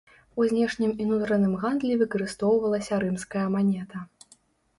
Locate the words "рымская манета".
3.05-4.05